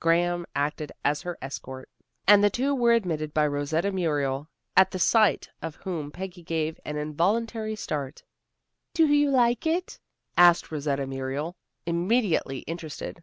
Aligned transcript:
Graham 0.00 0.46
acted 0.56 0.92
as 1.04 1.20
her 1.20 1.36
escort, 1.42 1.90
and 2.26 2.42
the 2.42 2.48
two 2.48 2.74
were 2.74 2.94
admitted 2.94 3.34
by 3.34 3.46
Rosetta 3.46 3.92
Muriel, 3.92 4.48
at 4.74 4.92
the 4.92 4.98
sight 4.98 5.50
of 5.60 5.74
whom 5.76 6.10
Peggy 6.10 6.42
gave 6.42 6.80
an 6.86 6.96
involuntary 6.96 7.76
start. 7.76 8.22
"Do 8.94 9.06
you 9.06 9.28
like 9.30 9.66
it?" 9.66 9.98
asked 10.38 10.72
Rosetta 10.72 11.06
Muriel, 11.06 11.56
immediately 11.84 12.60
interested. 12.60 13.22